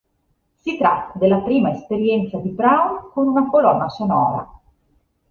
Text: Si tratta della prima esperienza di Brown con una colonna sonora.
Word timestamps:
Si 0.55 0.77
tratta 0.79 1.19
della 1.19 1.41
prima 1.41 1.69
esperienza 1.71 2.39
di 2.39 2.49
Brown 2.49 3.11
con 3.13 3.27
una 3.27 3.47
colonna 3.51 3.87
sonora. 3.87 4.51